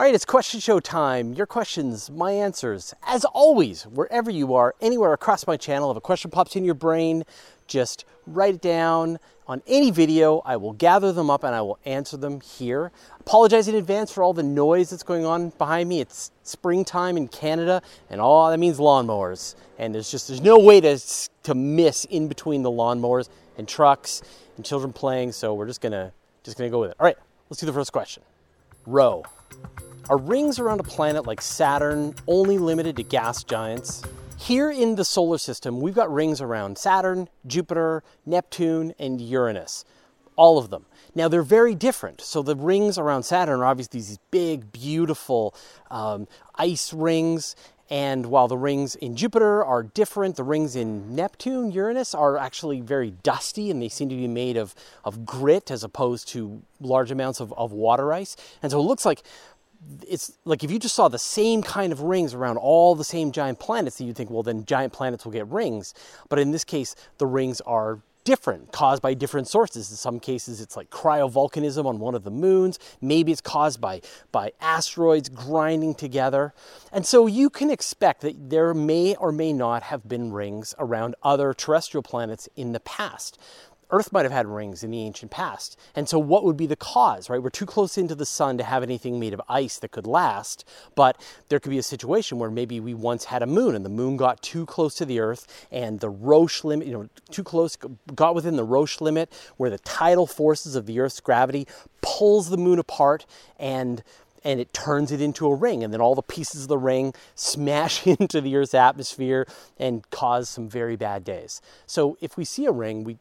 [0.00, 1.34] All right, it's question show time.
[1.34, 2.94] Your questions, my answers.
[3.02, 6.72] As always, wherever you are, anywhere across my channel, if a question pops in your
[6.72, 7.22] brain,
[7.66, 10.40] just write it down on any video.
[10.46, 12.92] I will gather them up and I will answer them here.
[13.20, 16.00] Apologize in advance for all the noise that's going on behind me.
[16.00, 19.54] It's springtime in Canada and all that means lawnmowers.
[19.76, 20.98] And there's just there's no way to
[21.42, 23.28] to miss in between the lawnmowers
[23.58, 24.22] and trucks
[24.56, 26.10] and children playing, so we're just to
[26.42, 26.96] just to go with it.
[26.98, 27.18] All right,
[27.50, 28.22] let's do the first question.
[28.86, 29.24] Row.
[30.10, 34.02] Are rings around a planet like Saturn only limited to gas giants?
[34.36, 39.84] Here in the solar system, we've got rings around Saturn, Jupiter, Neptune, and Uranus.
[40.34, 40.86] All of them.
[41.14, 42.22] Now, they're very different.
[42.22, 45.54] So, the rings around Saturn are obviously these big, beautiful
[45.92, 47.54] um, ice rings.
[47.90, 52.80] And while the rings in Jupiter are different, the rings in Neptune, Uranus are actually
[52.80, 57.10] very dusty and they seem to be made of, of grit as opposed to large
[57.10, 58.36] amounts of, of water ice.
[58.62, 59.24] And so it looks like
[60.06, 63.32] it's like if you just saw the same kind of rings around all the same
[63.32, 65.94] giant planets, you'd think, well, then giant planets will get rings.
[66.28, 69.90] But in this case, the rings are different, caused by different sources.
[69.90, 72.78] In some cases, it's like cryovolcanism on one of the moons.
[73.00, 76.52] Maybe it's caused by, by asteroids grinding together.
[76.92, 81.14] And so you can expect that there may or may not have been rings around
[81.22, 83.38] other terrestrial planets in the past.
[83.90, 85.78] Earth might have had rings in the ancient past.
[85.94, 87.42] And so, what would be the cause, right?
[87.42, 90.64] We're too close into the sun to have anything made of ice that could last,
[90.94, 93.90] but there could be a situation where maybe we once had a moon and the
[93.90, 97.76] moon got too close to the Earth and the Roche limit, you know, too close,
[98.14, 101.66] got within the Roche limit where the tidal forces of the Earth's gravity
[102.00, 103.26] pulls the moon apart
[103.58, 104.02] and
[104.42, 107.14] and it turns it into a ring and then all the pieces of the ring
[107.34, 109.46] smash into the earth's atmosphere
[109.78, 113.18] and cause some very bad days so if we see a ring we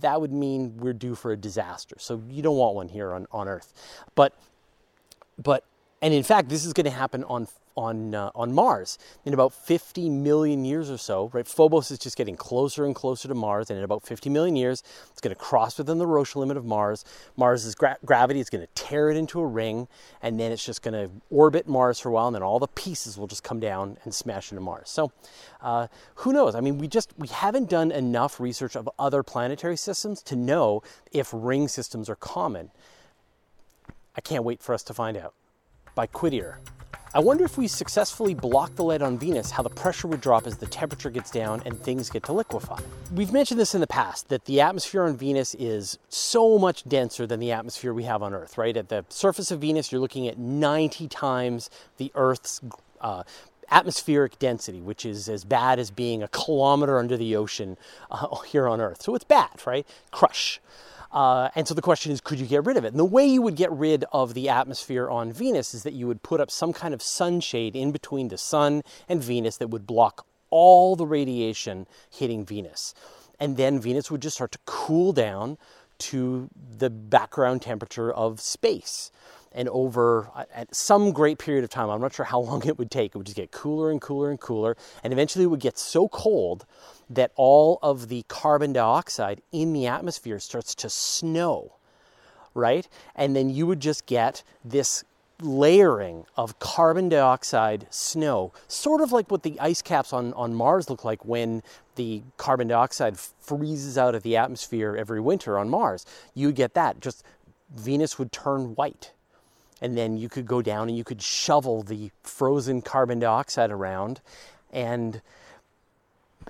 [0.00, 1.96] that would mean we're due for a disaster.
[1.98, 3.72] So you don't want one here on, on Earth.
[4.14, 4.34] But,
[5.40, 5.64] but,
[6.00, 9.52] and in fact, this is going to happen on on uh, on Mars in about
[9.52, 11.30] 50 million years or so.
[11.32, 14.56] Right, Phobos is just getting closer and closer to Mars, and in about 50 million
[14.56, 17.04] years, it's going to cross within the Roche limit of Mars.
[17.36, 19.88] Mars's gra- gravity is going to tear it into a ring,
[20.22, 22.68] and then it's just going to orbit Mars for a while, and then all the
[22.68, 24.90] pieces will just come down and smash into Mars.
[24.90, 25.12] So,
[25.60, 26.54] uh, who knows?
[26.54, 30.82] I mean, we just we haven't done enough research of other planetary systems to know
[31.12, 32.70] if ring systems are common.
[34.14, 35.34] I can't wait for us to find out.
[35.94, 36.58] By Quiddier.
[37.14, 40.46] I wonder if we successfully block the lead on Venus, how the pressure would drop
[40.46, 42.80] as the temperature gets down and things get to liquefy.
[43.12, 47.26] We've mentioned this in the past that the atmosphere on Venus is so much denser
[47.26, 48.74] than the atmosphere we have on Earth, right?
[48.74, 51.68] At the surface of Venus, you're looking at 90 times
[51.98, 52.62] the Earth's
[53.02, 53.24] uh,
[53.70, 57.76] atmospheric density, which is as bad as being a kilometer under the ocean
[58.10, 59.02] uh, here on Earth.
[59.02, 59.86] So it's bad, right?
[60.12, 60.60] Crush.
[61.12, 62.88] Uh, and so the question is, could you get rid of it?
[62.88, 66.06] And the way you would get rid of the atmosphere on Venus is that you
[66.06, 69.86] would put up some kind of sunshade in between the sun and Venus that would
[69.86, 72.94] block all the radiation hitting Venus.
[73.38, 75.58] And then Venus would just start to cool down
[75.98, 79.10] to the background temperature of space
[79.54, 82.78] and over uh, at some great period of time, I'm not sure how long it
[82.78, 84.76] would take, it would just get cooler and cooler and cooler.
[85.02, 86.66] And eventually it would get so cold
[87.10, 91.74] that all of the carbon dioxide in the atmosphere starts to snow,
[92.54, 92.88] right?
[93.14, 95.04] And then you would just get this
[95.42, 100.88] layering of carbon dioxide snow, sort of like what the ice caps on, on Mars
[100.88, 101.62] look like when
[101.96, 106.06] the carbon dioxide freezes out of the atmosphere every winter on Mars.
[106.34, 107.00] You would get that.
[107.00, 107.24] Just
[107.74, 109.12] Venus would turn white
[109.82, 114.20] and then you could go down and you could shovel the frozen carbon dioxide around
[114.72, 115.20] and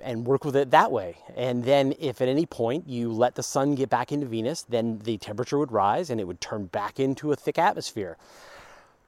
[0.01, 1.17] and work with it that way.
[1.35, 4.99] And then if at any point you let the sun get back into Venus, then
[4.99, 8.17] the temperature would rise and it would turn back into a thick atmosphere.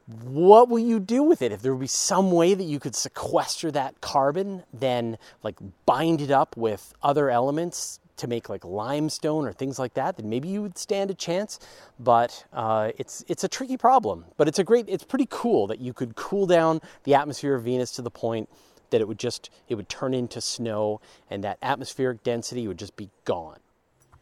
[0.07, 1.51] What will you do with it?
[1.51, 6.21] If there would be some way that you could sequester that carbon, then like bind
[6.21, 10.47] it up with other elements to make like limestone or things like that, then maybe
[10.47, 11.59] you would stand a chance.
[11.99, 14.25] But uh, it's it's a tricky problem.
[14.37, 17.63] But it's a great, it's pretty cool that you could cool down the atmosphere of
[17.63, 18.49] Venus to the point
[18.89, 22.95] that it would just it would turn into snow and that atmospheric density would just
[22.95, 23.57] be gone.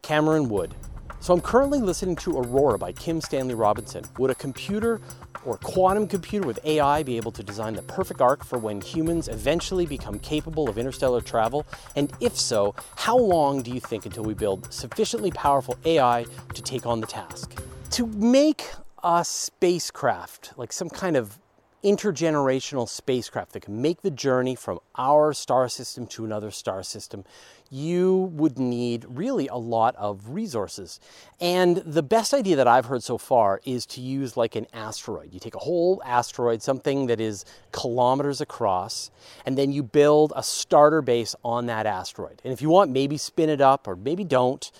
[0.02, 0.74] Cameron Wood.
[1.20, 4.04] So I'm currently listening to Aurora by Kim Stanley Robinson.
[4.18, 5.00] Would a computer
[5.44, 9.28] or quantum computer with AI be able to design the perfect ark for when humans
[9.28, 11.66] eventually become capable of interstellar travel?
[11.96, 16.62] And if so, how long do you think until we build sufficiently powerful AI to
[16.62, 17.54] take on the task?
[17.92, 18.66] To make
[19.02, 21.38] a spacecraft, like some kind of
[21.84, 27.24] intergenerational spacecraft that can make the journey from our star system to another star system,
[27.70, 31.00] you would need really a lot of resources.
[31.40, 35.32] And the best idea that I've heard so far is to use like an asteroid.
[35.32, 39.10] You take a whole asteroid, something that is kilometers across,
[39.44, 42.40] and then you build a starter base on that asteroid.
[42.44, 44.70] And if you want, maybe spin it up or maybe don't.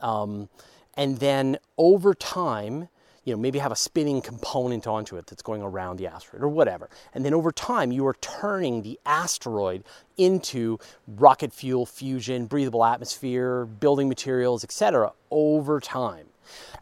[0.00, 0.48] Um,
[0.96, 2.88] and then over time,
[3.24, 6.48] you know, maybe have a spinning component onto it that's going around the asteroid or
[6.48, 6.88] whatever.
[7.14, 9.84] And then over time, you are turning the asteroid
[10.16, 15.12] into rocket fuel fusion, breathable atmosphere, building materials, etc.
[15.30, 16.26] over time.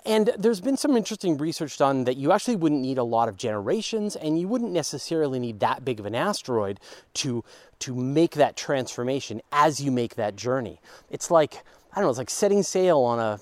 [0.05, 3.37] And there's been some interesting research done that you actually wouldn't need a lot of
[3.37, 6.81] generations and you wouldn't necessarily need that big of an asteroid
[7.15, 7.45] to
[7.79, 10.81] to make that transformation as you make that journey.
[11.11, 11.63] It's like
[11.93, 13.39] I don't know, it's like setting sail on a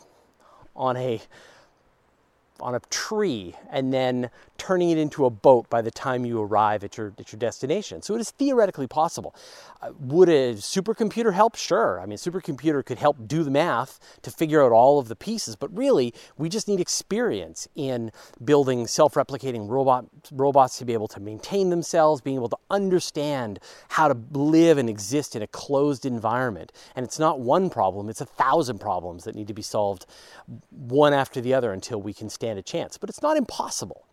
[0.76, 1.22] on a
[2.62, 4.30] on a tree and then
[4.60, 8.02] turning it into a boat by the time you arrive at your, at your destination.
[8.02, 9.34] So it is theoretically possible.
[9.80, 11.56] Uh, would a supercomputer help?
[11.56, 11.98] Sure.
[11.98, 15.56] I mean, supercomputer could help do the math to figure out all of the pieces,
[15.56, 18.12] but really, we just need experience in
[18.44, 23.60] building self replicating robot, robots to be able to maintain themselves, being able to understand
[23.88, 26.70] how to live and exist in a closed environment.
[26.94, 30.04] And it's not one problem, it's a thousand problems that need to be solved
[30.68, 32.98] one after the other until we can stand a chance.
[32.98, 34.04] But it's not impossible.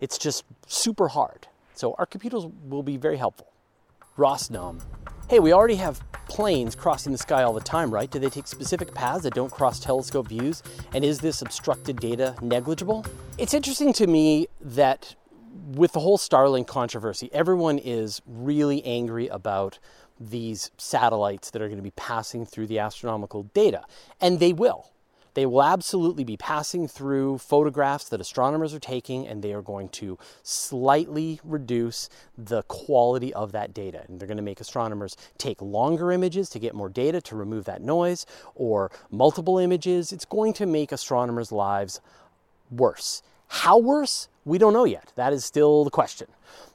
[0.00, 1.48] It's just super hard.
[1.74, 3.52] So our computers will be very helpful.
[4.16, 4.80] Rosnom.
[5.28, 8.10] Hey, we already have planes crossing the sky all the time, right?
[8.10, 10.62] Do they take specific paths that don't cross telescope views?
[10.94, 13.04] And is this obstructed data negligible?
[13.38, 15.14] It's interesting to me that
[15.72, 19.78] with the whole Starlink controversy, everyone is really angry about
[20.18, 23.84] these satellites that are going to be passing through the astronomical data.
[24.20, 24.90] And they will.
[25.36, 29.90] They will absolutely be passing through photographs that astronomers are taking, and they are going
[29.90, 34.02] to slightly reduce the quality of that data.
[34.08, 37.66] And they're going to make astronomers take longer images to get more data to remove
[37.66, 38.24] that noise,
[38.54, 40.10] or multiple images.
[40.10, 42.00] It's going to make astronomers' lives
[42.70, 43.22] worse.
[43.48, 44.28] How worse?
[44.46, 45.12] We don't know yet.
[45.16, 46.28] That is still the question.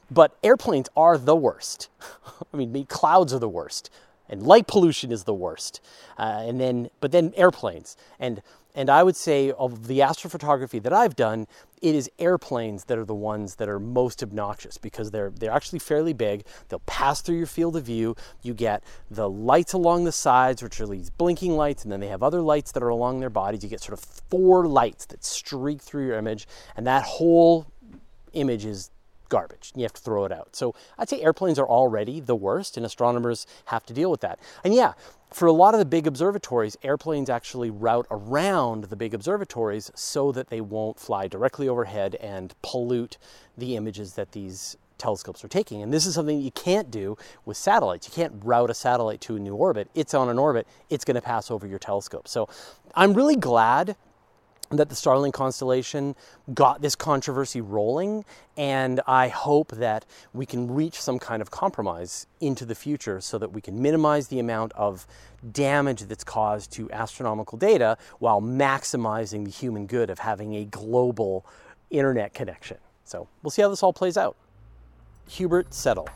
[0.08, 1.88] But airplanes are the worst.
[2.54, 3.90] I mean, clouds are the worst
[4.32, 5.82] and light pollution is the worst.
[6.18, 7.98] Uh, and then, but then airplanes.
[8.18, 8.40] And,
[8.74, 11.46] and I would say of the astrophotography that I've done,
[11.82, 15.80] it is airplanes that are the ones that are most obnoxious because they're, they're actually
[15.80, 16.46] fairly big.
[16.70, 18.16] They'll pass through your field of view.
[18.40, 22.08] You get the lights along the sides, which are these blinking lights, and then they
[22.08, 23.62] have other lights that are along their bodies.
[23.62, 27.66] You get sort of four lights that streak through your image, and that whole
[28.32, 28.90] image is
[29.32, 29.72] garbage.
[29.74, 30.54] You have to throw it out.
[30.54, 34.38] So I'd say airplanes are already the worst, and astronomers have to deal with that.
[34.62, 34.92] And yeah,
[35.32, 40.32] for a lot of the big observatories, airplanes actually route around the big observatories so
[40.32, 43.16] that they won't fly directly overhead and pollute
[43.56, 45.82] the images that these telescopes are taking.
[45.82, 48.06] And this is something you can't do with satellites.
[48.06, 49.88] You can't route a satellite to a new orbit.
[49.94, 52.28] It's on an orbit, it's going to pass over your telescope.
[52.28, 52.50] So
[52.94, 53.96] I'm really glad
[54.76, 56.14] that the Starlink constellation
[56.54, 58.24] got this controversy rolling,
[58.56, 63.38] and I hope that we can reach some kind of compromise into the future so
[63.38, 65.06] that we can minimize the amount of
[65.52, 71.44] damage that's caused to astronomical data while maximizing the human good of having a global
[71.90, 72.78] internet connection.
[73.04, 74.36] So we'll see how this all plays out.
[75.28, 76.08] Hubert Settle.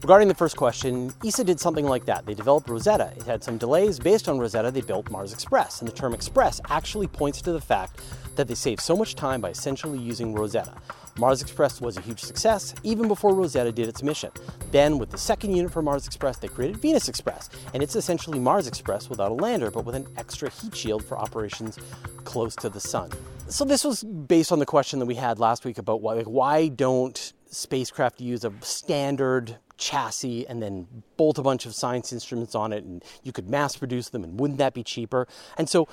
[0.00, 2.24] Regarding the first question, ESA did something like that.
[2.24, 3.12] They developed Rosetta.
[3.16, 3.98] It had some delays.
[3.98, 5.80] Based on Rosetta, they built Mars Express.
[5.80, 8.00] And the term Express actually points to the fact
[8.36, 10.72] that they saved so much time by essentially using Rosetta.
[11.18, 14.30] Mars Express was a huge success even before Rosetta did its mission.
[14.70, 18.38] Then, with the second unit for Mars Express, they created Venus Express, and it's essentially
[18.38, 21.76] Mars Express without a lander, but with an extra heat shield for operations
[22.24, 23.10] close to the sun.
[23.48, 26.26] So this was based on the question that we had last week about why, like,
[26.26, 32.54] why don't spacecraft use a standard chassis and then bolt a bunch of science instruments
[32.54, 35.26] on it and you could mass produce them and wouldn't that be cheaper?
[35.56, 35.88] And so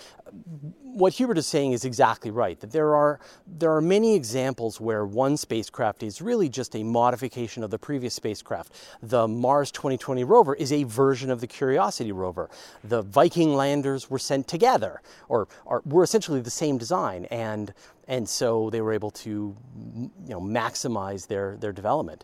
[0.81, 5.05] what hubert is saying is exactly right that there are there are many examples where
[5.05, 8.71] one spacecraft is really just a modification of the previous spacecraft.
[9.03, 12.49] The mars 2020 rover is a version of the curiosity rover.
[12.83, 17.73] The viking landers were sent together or, or were essentially the same design and
[18.07, 19.55] and so they were able to
[19.95, 22.23] you know maximize their their development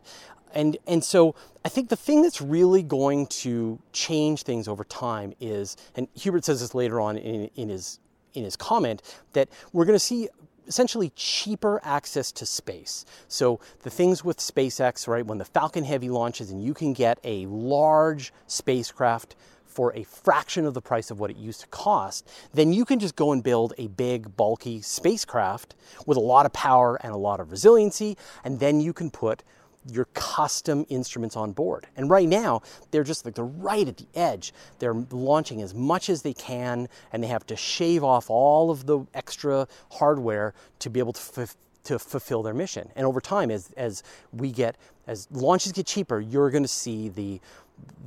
[0.53, 5.34] and, and so I think the thing that's really going to change things over time
[5.39, 8.00] is, and Hubert says this later on in, in, his,
[8.34, 9.01] in his comment,
[9.34, 10.29] that we're going to see
[10.67, 13.05] essentially cheaper access to space.
[13.27, 17.20] So the things with SpaceX, right, when the Falcon Heavy launches and you can get
[17.24, 22.27] a large spacecraft for a fraction of the price of what it used to cost,
[22.53, 26.53] then you can just go and build a big, bulky spacecraft with a lot of
[26.53, 29.43] power and a lot of resiliency, and then you can put
[29.89, 31.88] your custom instruments on board.
[31.95, 32.61] And right now,
[32.91, 34.53] they're just like they're right at the edge.
[34.79, 38.85] They're launching as much as they can, and they have to shave off all of
[38.85, 42.89] the extra hardware to be able to f- to fulfill their mission.
[42.95, 44.75] And over time, as as we get
[45.07, 47.41] as launches get cheaper, you're going to see the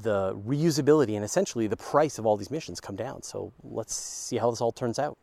[0.02, 3.22] the reusability and essentially the price of all these missions come down.
[3.22, 5.16] So let's see how this all turns out.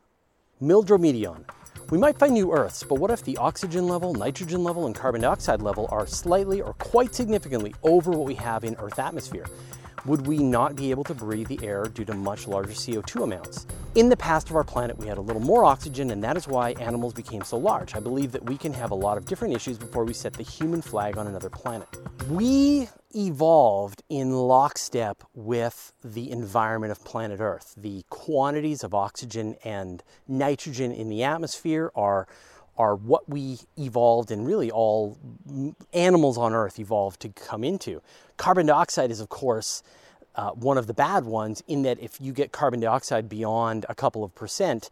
[0.62, 1.44] Mildromedion.
[1.90, 5.22] We might find new Earths, but what if the oxygen level, nitrogen level, and carbon
[5.22, 9.46] dioxide level are slightly or quite significantly over what we have in Earth atmosphere?
[10.06, 13.66] Would we not be able to breathe the air due to much larger CO2 amounts?
[13.96, 16.46] In the past of our planet, we had a little more oxygen, and that is
[16.46, 17.96] why animals became so large.
[17.96, 20.44] I believe that we can have a lot of different issues before we set the
[20.44, 21.88] human flag on another planet.
[22.30, 27.74] We evolved in lockstep with the environment of planet Earth.
[27.76, 32.26] The quantities of oxygen and nitrogen in the atmosphere are
[32.78, 35.18] are what we evolved and really all
[35.92, 38.00] animals on earth evolved to come into.
[38.38, 39.82] Carbon dioxide is of course
[40.34, 43.94] uh, one of the bad ones in that if you get carbon dioxide beyond a
[43.94, 44.88] couple of percent,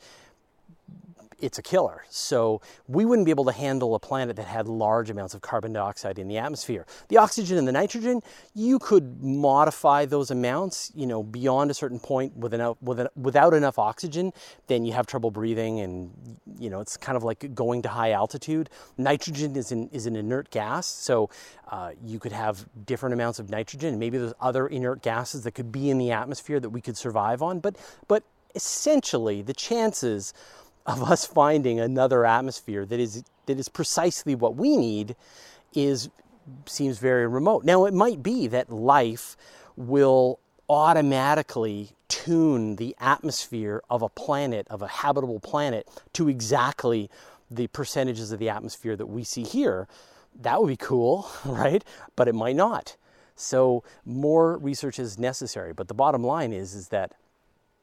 [1.40, 2.04] it's a killer.
[2.08, 5.72] So we wouldn't be able to handle a planet that had large amounts of carbon
[5.72, 6.86] dioxide in the atmosphere.
[7.08, 8.22] The oxygen and the nitrogen,
[8.54, 13.54] you could modify those amounts, you know, beyond a certain point with enough, with without
[13.54, 14.32] enough oxygen,
[14.66, 16.10] then you have trouble breathing and,
[16.58, 18.70] you know, it's kind of like going to high altitude.
[18.98, 21.30] Nitrogen is an, is an inert gas, so
[21.68, 23.98] uh, you could have different amounts of nitrogen.
[23.98, 27.42] Maybe there's other inert gases that could be in the atmosphere that we could survive
[27.42, 27.76] on, but,
[28.08, 28.22] but
[28.54, 30.34] essentially the chances
[30.86, 35.16] of us finding another atmosphere that is that is precisely what we need
[35.74, 36.08] is
[36.66, 37.64] seems very remote.
[37.64, 39.36] Now it might be that life
[39.76, 47.10] will automatically tune the atmosphere of a planet, of a habitable planet, to exactly
[47.50, 49.88] the percentages of the atmosphere that we see here.
[50.40, 51.84] That would be cool, right?
[52.16, 52.96] But it might not.
[53.34, 55.72] So more research is necessary.
[55.72, 57.12] But the bottom line is, is that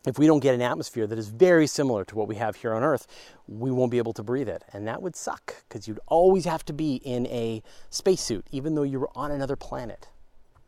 [0.06, 2.74] if we don't get an atmosphere that is very similar to what we have here
[2.74, 3.08] on Earth,
[3.48, 4.64] we won't be able to breathe it.
[4.72, 8.84] And that would suck because you'd always have to be in a spacesuit, even though
[8.84, 10.08] you were on another planet.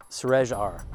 [0.09, 0.85] Surej R.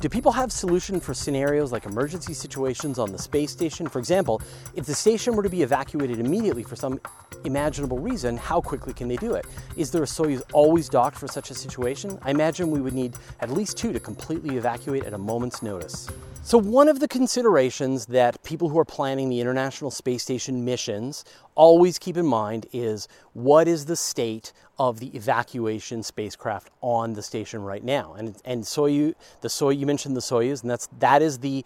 [0.00, 3.88] Do people have solution for scenarios like emergency situations on the space station?
[3.88, 4.42] For example,
[4.74, 7.00] if the station were to be evacuated immediately for some
[7.44, 9.46] imaginable reason, how quickly can they do it?
[9.76, 12.18] Is there a Soyuz always docked for such a situation?
[12.22, 16.10] I imagine we would need at least two to completely evacuate at a moment's notice.
[16.46, 21.24] So, one of the considerations that people who are planning the International Space Station missions
[21.54, 27.22] always keep in mind is what is the state of the evacuation spacecraft on the
[27.22, 28.12] station right now?
[28.12, 31.64] And and Soyuz, the Soyuz you mentioned the Soyuz, and that's that is the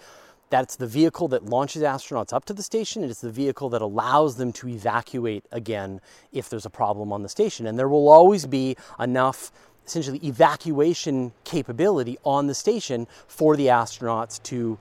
[0.49, 3.03] that's the vehicle that launches astronauts up to the station.
[3.03, 6.01] It is the vehicle that allows them to evacuate again
[6.33, 7.67] if there's a problem on the station.
[7.67, 9.51] And there will always be enough
[9.89, 14.79] essentially evacuation capability on the station for the astronauts to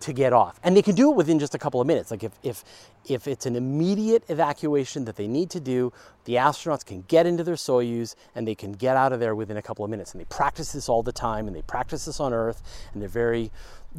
[0.00, 0.58] to get off.
[0.64, 2.10] And they can do it within just a couple of minutes.
[2.10, 2.64] Like if if
[3.04, 5.92] if it's an immediate evacuation that they need to do,
[6.24, 9.56] the astronauts can get into their Soyuz and they can get out of there within
[9.56, 10.12] a couple of minutes.
[10.12, 13.08] And they practice this all the time and they practice this on Earth and they're
[13.08, 13.50] very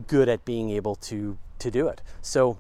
[0.08, 2.02] good at being able to to do it.
[2.22, 2.58] So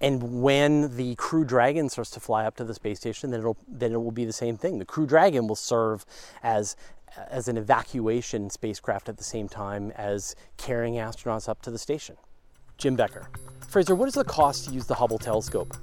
[0.00, 3.56] and when the Crew Dragon starts to fly up to the space station, then it'll
[3.68, 4.78] then it will be the same thing.
[4.78, 6.04] The Crew Dragon will serve
[6.42, 6.76] as
[7.30, 12.16] as an evacuation spacecraft at the same time as carrying astronauts up to the station.
[12.76, 13.28] Jim Becker.
[13.68, 15.76] Fraser, what is the cost to use the Hubble telescope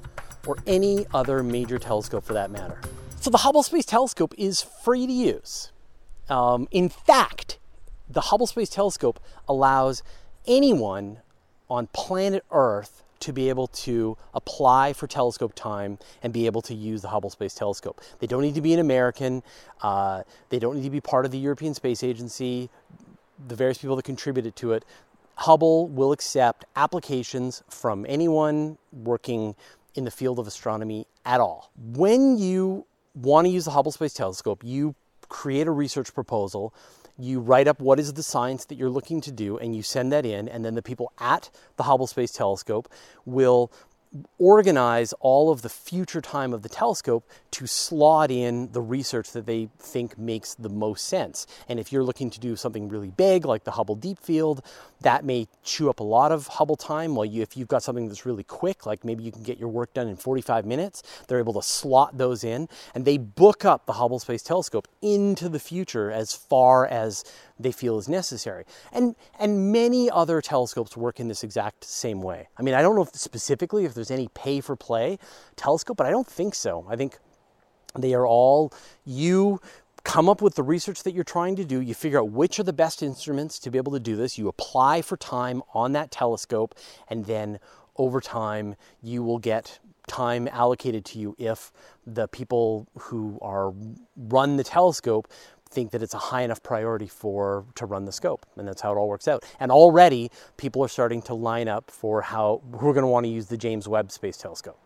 [0.46, 2.82] or any other major telescope for that matter?
[3.22, 5.72] So the Hubble Space Telescope is free to use.
[6.27, 7.60] Um, in fact,
[8.10, 10.01] the Hubble Space Telescope allows
[10.48, 11.20] anyone
[11.70, 16.74] on planet Earth to be able to apply for telescope time and be able to
[16.74, 18.01] use the Hubble Space Telescope.
[18.20, 19.44] They don't need to be an American,
[19.82, 22.70] uh, they don't need to be part of the European Space Agency,
[23.48, 24.86] the various people that contributed to it.
[25.36, 29.56] Hubble will accept applications from anyone working
[29.96, 31.72] in the field of astronomy at all.
[31.75, 32.86] When you
[33.16, 34.96] want to use the Hubble Space Telescope, you
[35.30, 36.74] create a research proposal
[37.22, 40.12] you write up what is the science that you're looking to do and you send
[40.12, 42.92] that in and then the people at the Hubble Space Telescope
[43.25, 43.72] will
[44.38, 49.46] organize all of the future time of the telescope to slot in the research that
[49.46, 51.48] they think makes the most sense.
[51.70, 54.65] And if you're looking to do something really big like the Hubble Deep Field,
[55.01, 57.15] that may chew up a lot of Hubble time.
[57.15, 59.70] While you, if you've got something that's really quick, like maybe you can get your
[59.70, 63.86] work done in 45 minutes, they're able to slot those in and they book up
[63.86, 67.24] the Hubble Space Telescope into the future as far as
[67.63, 68.65] they feel is necessary.
[68.91, 72.48] And, and many other telescopes work in this exact same way.
[72.58, 75.20] I mean, I don't know if specifically if there's any pay for play
[75.56, 76.86] telescope, but I don't think so.
[76.89, 77.18] I think
[77.96, 78.74] they are all,
[79.06, 79.60] you
[80.03, 81.80] come up with the research that you're trying to do.
[81.82, 84.38] You figure out which are the best instruments to be able to do this.
[84.38, 86.75] You apply for time on that telescope,
[87.08, 87.60] and then
[87.98, 91.72] over time, you will get time allocated to you if
[92.06, 93.74] the people who are
[94.18, 95.27] run the telescope
[95.72, 98.92] think that it's a high enough priority for to run the scope and that's how
[98.92, 99.44] it all works out.
[99.60, 103.32] And already people are starting to line up for how we're going to want to
[103.32, 104.80] use the james webb space telescope.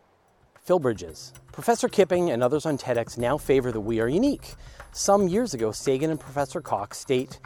[0.64, 4.56] Phil bridges professor kipping and others on tedx now favor that we are unique.
[4.92, 7.40] Some years ago sagan and professor cox state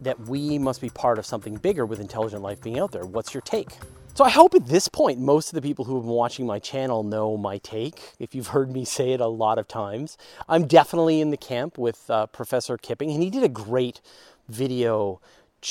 [0.00, 3.04] that we must be part of something bigger with intelligent life being out there.
[3.04, 3.70] What's your take
[4.16, 6.58] so I hope at this point, most of the people who have been watching my
[6.58, 8.00] channel know my take.
[8.18, 10.16] If you've heard me say it a lot of times,
[10.48, 14.00] I'm definitely in the camp with uh, Professor Kipping, and he did a great
[14.48, 15.20] video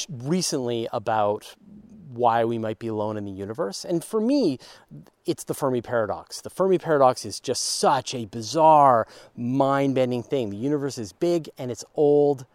[0.08, 1.56] recently about
[2.14, 3.84] why we might be alone in the universe.
[3.84, 4.60] And for me,
[5.26, 6.42] it's the Fermi paradox.
[6.42, 10.52] The Fermi paradox is just such a bizarre, mind bending thing.
[10.52, 12.46] The universe is big and it's old,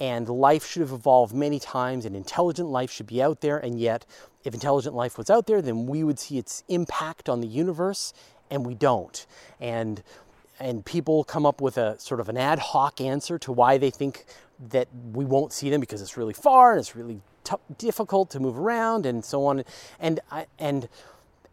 [0.00, 3.78] and life should have evolved many times, and intelligent life should be out there, and
[3.78, 4.06] yet
[4.44, 8.12] if intelligent life was out there, then we would see its impact on the universe,
[8.50, 9.26] and we don't.
[9.60, 10.02] And
[10.58, 13.90] and people come up with a sort of an ad hoc answer to why they
[13.90, 14.26] think
[14.68, 18.40] that we won't see them because it's really far and it's really t- difficult to
[18.40, 19.64] move around and so on.
[19.98, 20.20] And
[20.58, 20.88] and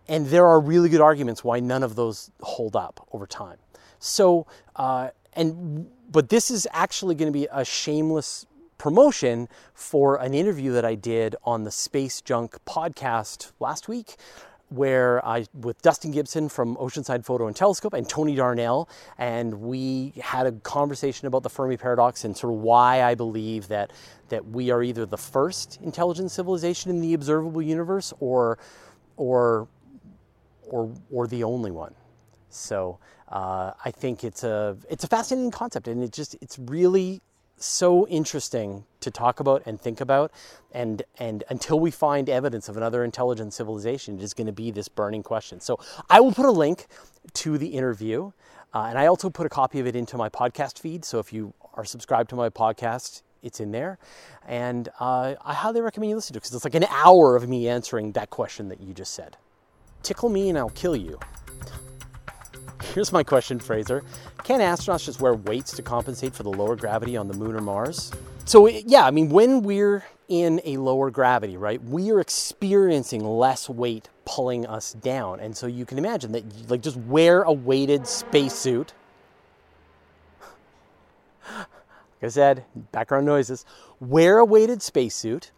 [0.09, 3.57] and there are really good arguments why none of those hold up over time.
[3.99, 8.45] So uh, and but this is actually going to be a shameless
[8.87, 14.15] promotion for an interview that I did on the Space Junk podcast last week
[14.69, 20.13] where I with Dustin Gibson from Oceanside Photo and Telescope and Tony Darnell, and we
[20.23, 23.91] had a conversation about the Fermi paradox and sort of why I believe that
[24.29, 28.57] that we are either the first intelligent civilization in the observable universe or
[29.17, 29.67] or
[30.69, 31.93] or or the only one.
[32.49, 37.21] So uh, I think it's a it's a fascinating concept, and it just it's really
[37.57, 40.31] so interesting to talk about and think about
[40.71, 44.71] and and until we find evidence of another intelligent civilization it is going to be
[44.71, 45.59] this burning question.
[45.59, 46.87] So i will put a link
[47.33, 48.31] to the interview
[48.73, 51.33] uh, and i also put a copy of it into my podcast feed so if
[51.33, 53.97] you are subscribed to my podcast it's in there.
[54.47, 57.47] And uh, i highly recommend you listen to it because it's like an hour of
[57.47, 59.37] me answering that question that you just said.
[60.03, 61.19] Tickle me and i'll kill you
[62.97, 64.03] Here's my question, Fraser.
[64.43, 67.61] Can astronauts just wear weights to compensate for the lower gravity on the moon or
[67.61, 68.11] Mars?
[68.45, 73.69] So, yeah, I mean, when we're in a lower gravity, right, we are experiencing less
[73.69, 75.39] weight pulling us down.
[75.39, 78.93] And so you can imagine that, like, just wear a weighted spacesuit.
[81.55, 81.67] Like
[82.23, 83.63] I said, background noises.
[83.99, 85.51] Wear a weighted spacesuit,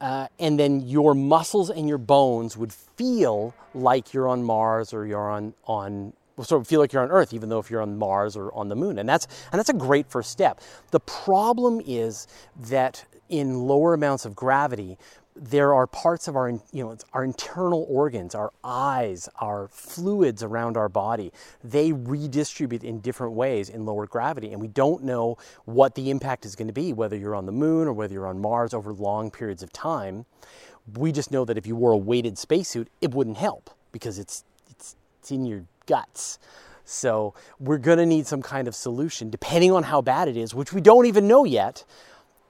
[0.00, 5.04] uh, and then your muscles and your bones would feel like you're on Mars or
[5.04, 7.98] you're on, on sort of feel like you're on Earth, even though if you're on
[7.98, 8.98] Mars or on the moon.
[8.98, 10.60] And that's, and that's a great first step.
[10.90, 12.26] The problem is
[12.68, 14.98] that in lower amounts of gravity,
[15.40, 20.76] there are parts of our, you know, our internal organs, our eyes, our fluids around
[20.76, 21.32] our body.
[21.62, 26.44] They redistribute in different ways in lower gravity, and we don't know what the impact
[26.44, 28.92] is going to be, whether you're on the moon or whether you're on Mars over
[28.92, 30.26] long periods of time.
[30.94, 34.44] We just know that if you wore a weighted spacesuit, it wouldn't help because it's,
[34.68, 36.38] it's, it's in your guts.
[36.84, 40.54] So we're going to need some kind of solution, depending on how bad it is,
[40.54, 41.84] which we don't even know yet,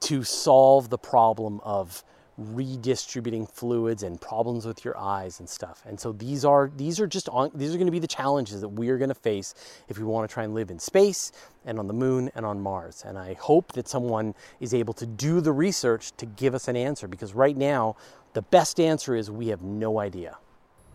[0.00, 2.04] to solve the problem of
[2.38, 5.82] redistributing fluids and problems with your eyes and stuff.
[5.84, 8.60] And so these are these are just on, these are going to be the challenges
[8.60, 9.54] that we are going to face
[9.88, 11.32] if we want to try and live in space
[11.64, 13.02] and on the moon and on Mars.
[13.04, 16.76] And I hope that someone is able to do the research to give us an
[16.76, 17.96] answer because right now
[18.34, 20.38] the best answer is we have no idea.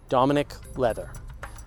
[0.08, 1.12] Dominic Leather.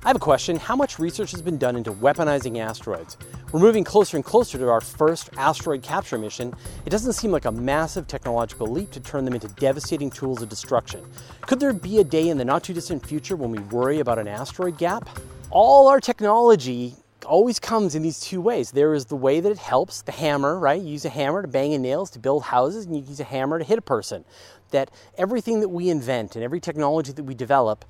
[0.07, 0.57] I have a question.
[0.57, 3.17] How much research has been done into weaponizing asteroids?
[3.51, 6.55] We're moving closer and closer to our first asteroid capture mission.
[6.85, 10.49] It doesn't seem like a massive technological leap to turn them into devastating tools of
[10.49, 11.05] destruction.
[11.41, 14.21] Could there be a day in the not too distant future when we worry about
[14.21, 15.09] an asteroid gap?
[15.51, 18.71] All our technology always comes in these two ways.
[18.71, 20.81] There is the way that it helps, the hammer, right?
[20.81, 23.25] You use a hammer to bang in nails to build houses, and you use a
[23.25, 24.25] hammer to hit a person.
[24.71, 27.85] That everything that we invent and every technology that we develop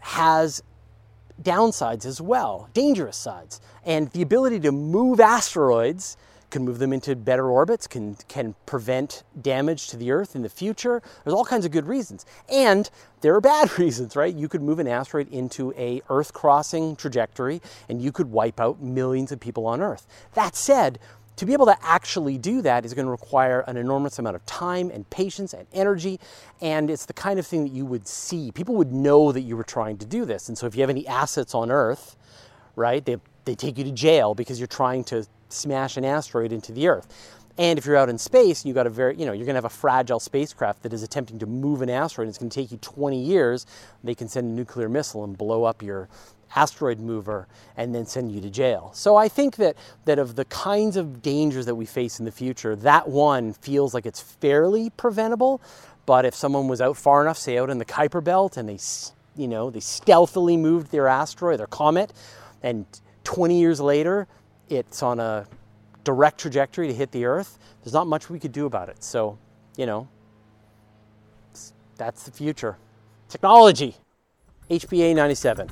[0.00, 0.62] has
[1.42, 3.60] downsides as well, dangerous sides.
[3.84, 6.16] And the ability to move asteroids
[6.52, 10.48] can move them into better orbits, can, can prevent damage to the Earth in the
[10.48, 11.02] future.
[11.24, 12.24] There's all kinds of good reasons.
[12.48, 12.88] And
[13.22, 14.32] there are bad reasons, right?
[14.32, 18.80] You could move an asteroid into a Earth crossing trajectory and you could wipe out
[18.80, 20.06] millions of people on Earth.
[20.34, 20.98] That said,
[21.42, 24.46] to be able to actually do that is going to require an enormous amount of
[24.46, 26.20] time and patience and energy.
[26.60, 28.52] And it's the kind of thing that you would see.
[28.52, 30.48] People would know that you were trying to do this.
[30.48, 32.16] And so if you have any assets on Earth,
[32.76, 36.70] right, they, they take you to jail because you're trying to smash an asteroid into
[36.70, 37.08] the Earth.
[37.58, 39.58] And if you're out in space, you got a very, you know, you're going to
[39.58, 42.28] have a fragile spacecraft that is attempting to move an asteroid.
[42.28, 43.66] It's going to take you 20 years.
[44.04, 46.08] They can send a nuclear missile and blow up your
[46.54, 48.90] asteroid mover and then send you to jail.
[48.94, 52.32] So I think that that of the kinds of dangers that we face in the
[52.32, 55.60] future, that one feels like it's fairly preventable.
[56.04, 58.78] But if someone was out far enough, say out in the Kuiper Belt, and they,
[59.36, 62.12] you know, they stealthily moved their asteroid, their comet,
[62.62, 62.86] and
[63.24, 64.26] 20 years later,
[64.68, 65.46] it's on a
[66.04, 69.02] direct trajectory to hit the Earth, there's not much we could do about it.
[69.02, 69.38] So,
[69.76, 70.08] you know,
[71.96, 72.76] that's the future.
[73.28, 73.96] Technology.
[74.70, 75.70] HBA 97.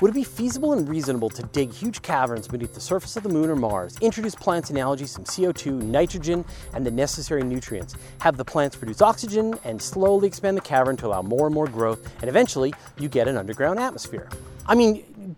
[0.00, 3.28] Would it be feasible and reasonable to dig huge caverns beneath the surface of the
[3.28, 8.36] moon or Mars, introduce plants and algae some CO2, nitrogen, and the necessary nutrients, have
[8.36, 11.98] the plants produce oxygen, and slowly expand the cavern to allow more and more growth,
[12.20, 14.28] and eventually you get an underground atmosphere?
[14.68, 15.34] I mean,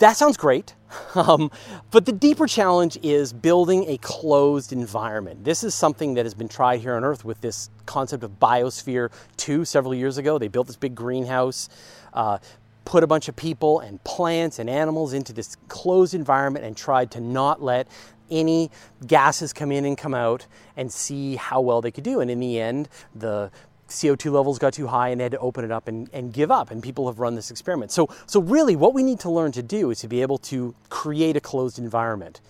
[0.00, 0.74] that sounds great.
[1.16, 1.50] Um,
[1.90, 5.44] but the deeper challenge is building a closed environment.
[5.44, 9.12] This is something that has been tried here on Earth with this concept of Biosphere
[9.36, 10.38] 2 several years ago.
[10.38, 11.68] They built this big greenhouse,
[12.12, 12.38] uh,
[12.84, 17.10] put a bunch of people and plants and animals into this closed environment and tried
[17.12, 17.88] to not let
[18.30, 18.70] any
[19.06, 22.20] gases come in and come out and see how well they could do.
[22.20, 23.50] And in the end, the
[23.88, 26.50] CO2 levels got too high and they had to open it up and, and give
[26.50, 26.70] up.
[26.70, 27.92] And people have run this experiment.
[27.92, 30.74] So, so, really, what we need to learn to do is to be able to
[30.88, 32.40] create a closed environment.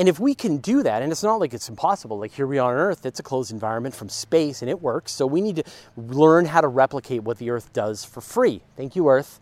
[0.00, 2.56] And if we can do that, and it's not like it's impossible, like here we
[2.56, 5.12] are on Earth, it's a closed environment from space and it works.
[5.12, 8.62] So we need to learn how to replicate what the Earth does for free.
[8.78, 9.38] Thank you, Earth.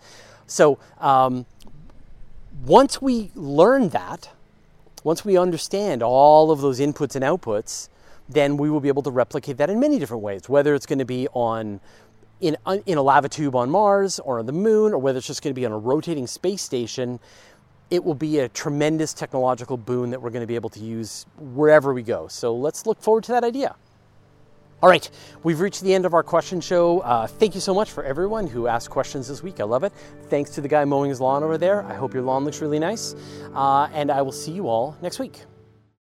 [0.48, 1.46] So um,
[2.66, 4.30] once we learn that,
[5.04, 7.88] once we understand all of those inputs and outputs,
[8.28, 10.98] then we will be able to replicate that in many different ways, whether it's going
[10.98, 11.78] to be on
[12.40, 15.40] in, in a lava tube on Mars or on the moon, or whether it's just
[15.40, 17.20] going to be on a rotating space station,
[17.90, 21.26] it will be a tremendous technological boon that we're going to be able to use
[21.38, 22.28] wherever we go.
[22.28, 23.74] So let's look forward to that idea.
[24.80, 25.10] All right,
[25.42, 27.00] we've reached the end of our question show.
[27.00, 29.58] Uh, thank you so much for everyone who asked questions this week.
[29.58, 29.92] I love it.
[30.28, 31.82] Thanks to the guy mowing his lawn over there.
[31.82, 33.16] I hope your lawn looks really nice.
[33.54, 35.47] Uh, and I will see you all next week.